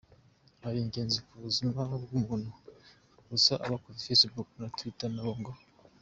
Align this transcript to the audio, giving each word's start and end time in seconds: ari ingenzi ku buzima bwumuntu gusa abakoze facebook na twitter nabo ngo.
ari 0.67 0.79
ingenzi 0.83 1.17
ku 1.27 1.33
buzima 1.45 1.81
bwumuntu 2.03 2.51
gusa 3.29 3.53
abakoze 3.65 3.99
facebook 4.07 4.47
na 4.61 4.67
twitter 4.77 5.09
nabo 5.15 5.33
ngo. 5.39 5.53